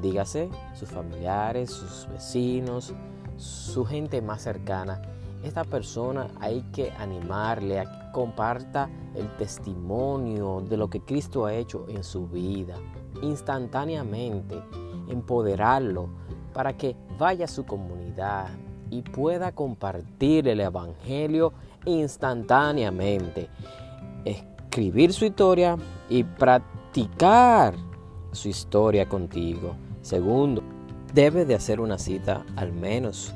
Dígase, 0.00 0.50
sus 0.74 0.88
familiares, 0.88 1.70
sus 1.70 2.08
vecinos, 2.10 2.94
su 3.36 3.84
gente 3.84 4.22
más 4.22 4.42
cercana. 4.42 5.00
Esta 5.42 5.64
persona 5.64 6.28
hay 6.40 6.62
que 6.72 6.90
animarle 6.92 7.80
a 7.80 7.84
que 7.84 8.12
comparta 8.12 8.90
el 9.14 9.28
testimonio 9.36 10.60
de 10.68 10.76
lo 10.76 10.90
que 10.90 11.00
Cristo 11.00 11.46
ha 11.46 11.54
hecho 11.54 11.86
en 11.88 12.02
su 12.02 12.26
vida, 12.26 12.74
instantáneamente, 13.22 14.60
empoderarlo 15.08 16.08
para 16.52 16.76
que 16.76 16.96
vaya 17.18 17.44
a 17.44 17.48
su 17.48 17.64
comunidad 17.64 18.48
y 18.90 19.02
pueda 19.02 19.52
compartir 19.52 20.48
el 20.48 20.60
Evangelio 20.60 21.52
instantáneamente. 21.84 23.48
Escribir 24.24 25.12
su 25.12 25.24
historia 25.24 25.76
y 26.08 26.24
practicar 26.24 27.74
su 28.38 28.48
historia 28.48 29.08
contigo. 29.08 29.74
Segundo, 30.02 30.62
debe 31.12 31.44
de 31.44 31.54
hacer 31.54 31.80
una 31.80 31.98
cita 31.98 32.46
al 32.56 32.72
menos 32.72 33.34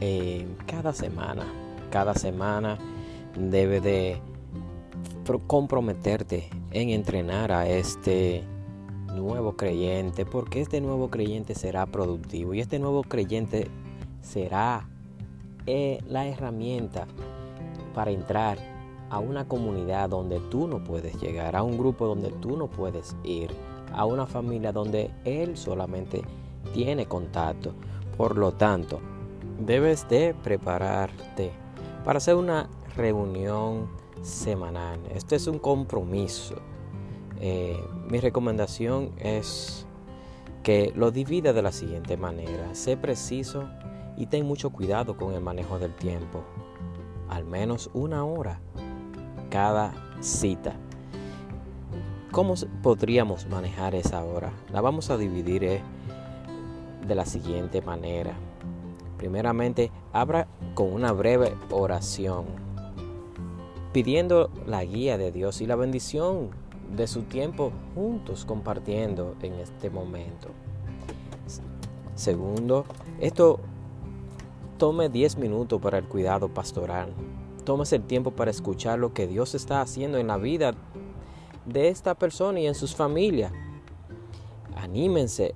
eh, 0.00 0.46
cada 0.66 0.92
semana. 0.92 1.44
Cada 1.90 2.14
semana 2.14 2.78
debe 3.36 3.80
de 3.80 4.20
comprometerte 5.46 6.50
en 6.70 6.90
entrenar 6.90 7.52
a 7.52 7.66
este 7.66 8.44
nuevo 9.14 9.56
creyente, 9.56 10.24
porque 10.26 10.60
este 10.60 10.80
nuevo 10.80 11.08
creyente 11.08 11.54
será 11.54 11.86
productivo 11.86 12.54
y 12.54 12.60
este 12.60 12.78
nuevo 12.78 13.02
creyente 13.02 13.68
será 14.20 14.88
eh, 15.66 16.00
la 16.08 16.26
herramienta 16.26 17.06
para 17.94 18.10
entrar 18.10 18.58
a 19.10 19.18
una 19.18 19.46
comunidad 19.46 20.08
donde 20.08 20.40
tú 20.40 20.66
no 20.66 20.82
puedes 20.82 21.20
llegar, 21.20 21.54
a 21.54 21.62
un 21.62 21.76
grupo 21.76 22.06
donde 22.06 22.30
tú 22.30 22.56
no 22.56 22.68
puedes 22.68 23.14
ir, 23.24 23.50
a 23.94 24.04
una 24.04 24.26
familia 24.26 24.72
donde 24.72 25.10
él 25.24 25.56
solamente 25.56 26.22
tiene 26.72 27.06
contacto. 27.06 27.74
Por 28.16 28.38
lo 28.38 28.52
tanto, 28.52 29.00
debes 29.58 30.08
de 30.08 30.34
prepararte 30.42 31.52
para 32.04 32.18
hacer 32.18 32.34
una 32.34 32.68
reunión 32.96 33.88
semanal. 34.22 35.00
Este 35.14 35.36
es 35.36 35.46
un 35.46 35.58
compromiso. 35.58 36.56
Eh, 37.40 37.76
mi 38.08 38.20
recomendación 38.20 39.10
es 39.18 39.86
que 40.62 40.92
lo 40.94 41.10
divida 41.10 41.52
de 41.52 41.62
la 41.62 41.72
siguiente 41.72 42.16
manera. 42.16 42.74
Sé 42.74 42.96
preciso 42.96 43.68
y 44.16 44.26
ten 44.26 44.46
mucho 44.46 44.70
cuidado 44.70 45.16
con 45.16 45.34
el 45.34 45.40
manejo 45.40 45.78
del 45.78 45.94
tiempo. 45.94 46.44
Al 47.28 47.44
menos 47.44 47.90
una 47.94 48.24
hora 48.24 48.60
cada 49.50 49.92
cita. 50.20 50.76
¿Cómo 52.32 52.54
podríamos 52.82 53.46
manejar 53.46 53.94
esa 53.94 54.24
hora? 54.24 54.54
La 54.72 54.80
vamos 54.80 55.10
a 55.10 55.18
dividir 55.18 55.64
eh, 55.64 55.82
de 57.06 57.14
la 57.14 57.26
siguiente 57.26 57.82
manera. 57.82 58.32
Primeramente, 59.18 59.90
abra 60.14 60.48
con 60.72 60.94
una 60.94 61.12
breve 61.12 61.52
oración, 61.70 62.46
pidiendo 63.92 64.48
la 64.66 64.82
guía 64.82 65.18
de 65.18 65.30
Dios 65.30 65.60
y 65.60 65.66
la 65.66 65.76
bendición 65.76 66.48
de 66.96 67.06
su 67.06 67.24
tiempo 67.24 67.70
juntos 67.94 68.46
compartiendo 68.46 69.36
en 69.42 69.52
este 69.56 69.90
momento. 69.90 70.48
Segundo, 72.14 72.86
esto 73.20 73.60
tome 74.78 75.10
10 75.10 75.36
minutos 75.36 75.82
para 75.82 75.98
el 75.98 76.04
cuidado 76.04 76.48
pastoral. 76.48 77.12
Tómese 77.64 77.96
el 77.96 78.04
tiempo 78.04 78.30
para 78.30 78.50
escuchar 78.50 78.98
lo 78.98 79.12
que 79.12 79.26
Dios 79.26 79.54
está 79.54 79.82
haciendo 79.82 80.16
en 80.16 80.28
la 80.28 80.38
vida 80.38 80.74
de 81.66 81.88
esta 81.88 82.14
persona 82.14 82.60
y 82.60 82.66
en 82.66 82.74
sus 82.74 82.94
familias. 82.94 83.52
Anímense 84.76 85.54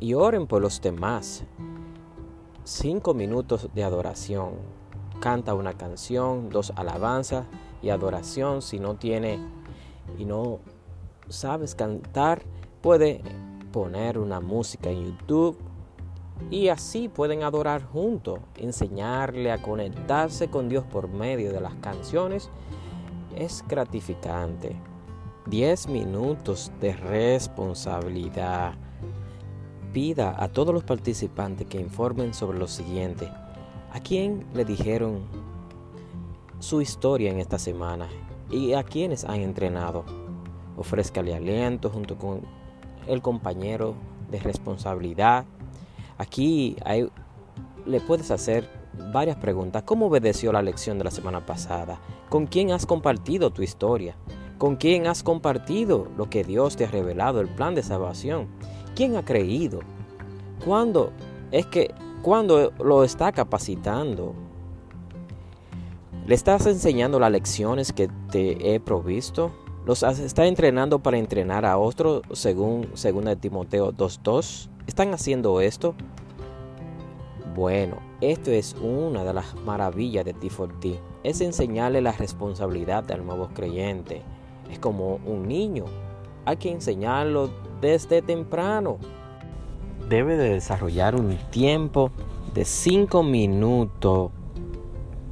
y 0.00 0.14
oren 0.14 0.46
por 0.46 0.62
los 0.62 0.80
demás. 0.80 1.44
Cinco 2.64 3.14
minutos 3.14 3.68
de 3.74 3.84
adoración. 3.84 4.54
Canta 5.20 5.54
una 5.54 5.72
canción, 5.72 6.50
dos 6.50 6.72
alabanzas 6.76 7.46
y 7.82 7.90
adoración. 7.90 8.60
Si 8.60 8.78
no 8.78 8.96
tiene 8.96 9.38
y 10.18 10.24
no 10.24 10.60
sabes 11.28 11.74
cantar, 11.74 12.42
puede 12.82 13.22
poner 13.72 14.18
una 14.18 14.40
música 14.40 14.90
en 14.90 15.04
YouTube 15.04 15.58
y 16.50 16.68
así 16.68 17.08
pueden 17.08 17.42
adorar 17.42 17.82
juntos, 17.84 18.40
enseñarle 18.56 19.50
a 19.50 19.62
conectarse 19.62 20.48
con 20.48 20.68
Dios 20.68 20.84
por 20.84 21.08
medio 21.08 21.52
de 21.52 21.60
las 21.60 21.74
canciones. 21.76 22.50
Es 23.34 23.64
gratificante. 23.66 24.76
10 25.46 25.88
minutos 25.88 26.72
de 26.80 26.94
responsabilidad. 26.94 28.74
Pida 29.92 30.34
a 30.42 30.48
todos 30.48 30.74
los 30.74 30.84
participantes 30.84 31.66
que 31.66 31.80
informen 31.80 32.34
sobre 32.34 32.58
lo 32.58 32.66
siguiente. 32.66 33.30
¿A 33.92 34.00
quién 34.00 34.46
le 34.54 34.64
dijeron 34.64 35.20
su 36.58 36.80
historia 36.80 37.30
en 37.30 37.40
esta 37.40 37.58
semana? 37.58 38.08
¿Y 38.50 38.74
a 38.74 38.82
quiénes 38.82 39.24
han 39.24 39.40
entrenado? 39.40 40.04
Ofrézcale 40.76 41.34
aliento 41.34 41.90
junto 41.90 42.16
con 42.16 42.42
el 43.06 43.22
compañero 43.22 43.94
de 44.30 44.40
responsabilidad 44.40 45.46
Aquí 46.18 46.76
le 47.84 48.00
puedes 48.00 48.30
hacer 48.30 48.68
varias 49.12 49.36
preguntas. 49.36 49.82
¿Cómo 49.82 50.06
obedeció 50.06 50.50
la 50.50 50.62
lección 50.62 50.96
de 50.98 51.04
la 51.04 51.10
semana 51.10 51.44
pasada? 51.44 52.00
¿Con 52.30 52.46
quién 52.46 52.72
has 52.72 52.86
compartido 52.86 53.50
tu 53.50 53.62
historia? 53.62 54.16
¿Con 54.58 54.76
quién 54.76 55.06
has 55.06 55.22
compartido 55.22 56.08
lo 56.16 56.30
que 56.30 56.42
Dios 56.42 56.76
te 56.76 56.86
ha 56.86 56.90
revelado, 56.90 57.40
el 57.40 57.48
plan 57.48 57.74
de 57.74 57.82
salvación? 57.82 58.46
¿Quién 58.94 59.16
ha 59.16 59.24
creído? 59.24 59.80
¿Cuándo 60.64 61.12
es 61.52 61.66
que 61.66 61.94
cuando 62.22 62.72
lo 62.78 63.04
está 63.04 63.32
capacitando? 63.32 64.34
¿Le 66.26 66.34
estás 66.34 66.66
enseñando 66.66 67.20
las 67.20 67.30
lecciones 67.30 67.92
que 67.92 68.08
te 68.30 68.74
he 68.74 68.80
provisto? 68.80 69.52
¿Los 69.84 70.02
está 70.02 70.46
entrenando 70.46 71.00
para 71.00 71.18
entrenar 71.18 71.66
a 71.66 71.76
otros 71.76 72.22
según 72.32 72.88
2 72.90 73.38
Timoteo 73.38 73.92
2.2? 73.92 74.70
¿Están 74.86 75.12
haciendo 75.12 75.60
esto? 75.60 75.94
Bueno, 77.54 77.98
esto 78.20 78.50
es 78.50 78.74
una 78.80 79.22
de 79.22 79.34
las 79.34 79.54
maravillas 79.54 80.24
de 80.24 80.34
T4T. 80.34 80.98
Es 81.22 81.40
enseñarle 81.42 82.00
la 82.00 82.12
responsabilidad 82.12 83.10
al 83.12 83.24
nuevo 83.24 83.48
creyente. 83.54 84.22
Es 84.70 84.78
como 84.78 85.20
un 85.24 85.46
niño. 85.48 85.84
Hay 86.44 86.56
que 86.56 86.70
enseñarlo 86.70 87.50
desde 87.80 88.22
temprano. 88.22 88.98
Debe 90.08 90.36
de 90.36 90.50
desarrollar 90.50 91.16
un 91.16 91.36
tiempo 91.50 92.10
de 92.54 92.64
5 92.64 93.22
minutos 93.22 94.30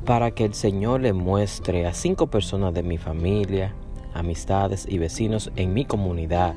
para 0.05 0.33
que 0.33 0.45
el 0.45 0.55
Señor 0.55 1.01
le 1.01 1.13
muestre 1.13 1.87
a 1.87 1.95
cinco 1.95 2.27
personas 2.27 2.75
de 2.75 2.83
mi 2.83 2.99
familia, 2.99 3.75
amistades 4.13 4.87
y 4.89 4.99
vecinos 4.99 5.51
en 5.57 5.73
mi 5.73 5.85
comunidad 5.85 6.55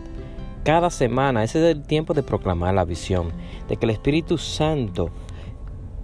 cada 0.63 0.89
semana. 0.89 1.43
Ese 1.43 1.59
es 1.59 1.75
el 1.77 1.83
tiempo 1.83 2.13
de 2.13 2.23
proclamar 2.23 2.73
la 2.73 2.83
visión, 2.83 3.31
de 3.69 3.77
que 3.77 3.85
el 3.85 3.91
Espíritu 3.91 4.37
Santo 4.37 5.09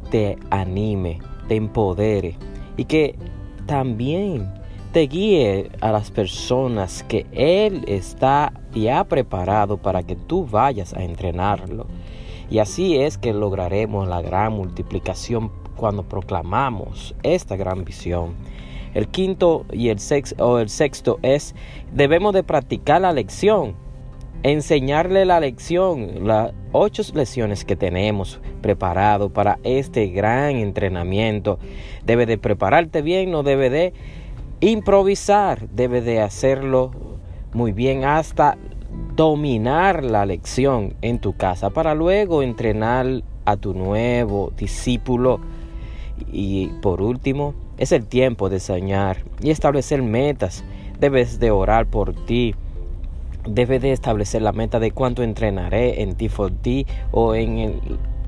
te 0.10 0.38
anime, 0.52 1.20
te 1.48 1.56
empodere 1.56 2.38
y 2.78 2.86
que 2.86 3.18
también 3.66 4.50
te 4.94 5.08
guíe 5.08 5.72
a 5.82 5.92
las 5.92 6.12
personas 6.12 7.02
que 7.04 7.26
Él 7.32 7.84
está 7.88 8.54
y 8.76 8.90
ha 8.90 9.04
preparado 9.04 9.78
para 9.78 10.04
que 10.04 10.16
tú 10.16 10.46
vayas 10.46 10.94
a 10.94 11.04
entrenarlo. 11.04 11.88
Y 12.52 12.60
así 12.60 12.98
es 12.98 13.18
que 13.18 13.34
lograremos 13.34 14.08
la 14.08 14.22
gran 14.22 14.54
multiplicación 14.54 15.52
cuando 15.76 16.04
proclamamos 16.04 17.16
esta 17.24 17.56
gran 17.56 17.84
visión. 17.84 18.36
El 18.94 19.08
quinto 19.08 19.66
y 19.74 19.90
el 19.90 19.98
sexto, 19.98 20.48
o 20.48 20.60
el 20.60 20.70
sexto 20.70 21.18
es, 21.24 21.56
debemos 21.92 22.32
de 22.36 22.44
practicar 22.44 23.02
la 23.02 23.12
lección 23.12 23.76
enseñarle 24.44 25.24
la 25.24 25.40
lección, 25.40 26.28
las 26.28 26.52
ocho 26.74 27.02
lecciones 27.16 27.64
que 27.64 27.78
tenemos 27.78 28.42
preparado 28.62 29.32
para 29.32 29.58
este 29.64 30.08
gran 30.08 30.58
entrenamiento. 30.58 31.60
Debe 32.06 32.26
de 32.26 32.38
prepararte 32.38 33.02
bien, 33.02 33.32
no 33.32 33.44
debe 33.44 33.70
de 33.70 33.94
improvisar, 34.72 35.70
debe 35.70 36.02
de 36.02 36.22
hacerlo 36.22 36.92
muy 37.54 37.72
bien 37.72 38.06
hasta 38.06 38.58
dominar 39.16 40.04
la 40.04 40.26
lección 40.26 40.96
en 41.02 41.20
tu 41.20 41.34
casa 41.36 41.70
para 41.70 41.96
luego 41.96 42.44
entrenar 42.44 43.24
a 43.46 43.58
tu 43.58 43.74
nuevo 43.74 44.52
discípulo. 44.58 45.40
Y 46.32 46.68
por 46.82 47.02
último, 47.02 47.54
es 47.78 47.92
el 47.92 48.06
tiempo 48.06 48.50
de 48.50 48.60
soñar 48.60 49.18
y 49.42 49.50
establecer 49.52 50.02
metas. 50.02 50.64
Debes 51.00 51.40
de 51.40 51.52
orar 51.52 51.88
por 51.88 52.14
ti 52.26 52.56
debe 53.48 53.80
de 53.80 53.92
establecer 53.92 54.42
la 54.42 54.52
meta 54.52 54.80
de 54.80 54.92
cuánto 54.92 55.24
entrenaré 55.24 56.02
en 56.02 56.18
T4T 56.18 56.86
o 57.12 57.36
en, 57.36 57.82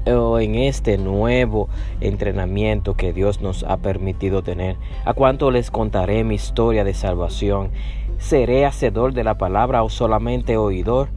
o 0.07 0.39
en 0.39 0.55
este 0.55 0.97
nuevo 0.97 1.69
entrenamiento 2.01 2.95
que 2.95 3.13
Dios 3.13 3.41
nos 3.41 3.63
ha 3.63 3.77
permitido 3.77 4.43
tener. 4.43 4.77
A 5.05 5.13
cuánto 5.13 5.51
les 5.51 5.71
contaré 5.71 6.23
mi 6.23 6.35
historia 6.35 6.83
de 6.83 6.93
salvación. 6.93 7.71
¿Seré 8.17 8.65
hacedor 8.65 9.13
de 9.13 9.23
la 9.23 9.37
palabra 9.37 9.83
o 9.83 9.89
solamente 9.89 10.57
oidor? 10.57 11.09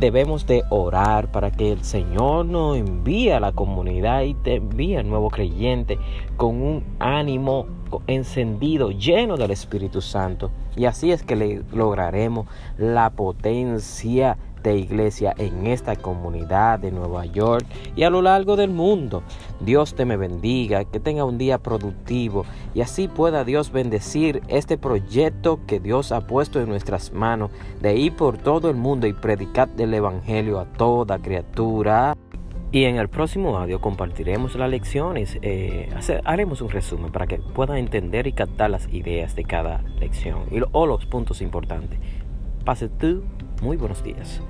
Debemos 0.00 0.46
de 0.46 0.62
orar 0.70 1.30
para 1.30 1.50
que 1.50 1.72
el 1.72 1.84
Señor 1.84 2.46
nos 2.46 2.78
envíe 2.78 3.32
a 3.32 3.40
la 3.40 3.52
comunidad 3.52 4.22
y 4.22 4.32
te 4.32 4.54
envíe 4.54 4.96
al 4.96 5.08
nuevo 5.08 5.28
creyente 5.28 5.98
con 6.38 6.62
un 6.62 6.84
ánimo 6.98 7.66
encendido, 8.06 8.92
lleno 8.92 9.36
del 9.36 9.50
Espíritu 9.50 10.00
Santo. 10.00 10.50
Y 10.74 10.86
así 10.86 11.12
es 11.12 11.22
que 11.22 11.36
le 11.36 11.62
lograremos 11.74 12.46
la 12.78 13.10
potencia 13.10 14.38
de 14.62 14.76
iglesia 14.76 15.34
en 15.38 15.66
esta 15.66 15.96
comunidad 15.96 16.78
de 16.78 16.90
Nueva 16.90 17.26
York 17.26 17.66
y 17.96 18.02
a 18.02 18.10
lo 18.10 18.22
largo 18.22 18.56
del 18.56 18.70
mundo. 18.70 19.22
Dios 19.60 19.94
te 19.94 20.04
me 20.04 20.16
bendiga, 20.16 20.84
que 20.84 21.00
tenga 21.00 21.24
un 21.24 21.38
día 21.38 21.58
productivo 21.58 22.44
y 22.74 22.80
así 22.80 23.08
pueda 23.08 23.44
Dios 23.44 23.72
bendecir 23.72 24.42
este 24.48 24.78
proyecto 24.78 25.60
que 25.66 25.80
Dios 25.80 26.12
ha 26.12 26.26
puesto 26.26 26.60
en 26.60 26.68
nuestras 26.68 27.12
manos 27.12 27.50
de 27.80 27.96
ir 27.96 28.14
por 28.16 28.38
todo 28.38 28.70
el 28.70 28.76
mundo 28.76 29.06
y 29.06 29.12
predicar 29.12 29.68
el 29.78 29.94
Evangelio 29.94 30.58
a 30.58 30.64
toda 30.64 31.18
criatura. 31.18 32.16
Y 32.72 32.84
en 32.84 32.96
el 32.96 33.08
próximo 33.08 33.58
audio 33.58 33.80
compartiremos 33.80 34.54
las 34.54 34.70
lecciones, 34.70 35.38
eh, 35.42 35.88
haremos 36.24 36.60
un 36.60 36.70
resumen 36.70 37.10
para 37.10 37.26
que 37.26 37.38
puedan 37.38 37.78
entender 37.78 38.28
y 38.28 38.32
captar 38.32 38.70
las 38.70 38.88
ideas 38.92 39.34
de 39.34 39.42
cada 39.42 39.82
lección 39.98 40.44
y, 40.52 40.60
o 40.70 40.86
los 40.86 41.04
puntos 41.06 41.42
importantes. 41.42 41.98
Pase 42.64 42.88
tú, 42.88 43.24
muy 43.60 43.76
buenos 43.76 44.02
días. 44.02 44.40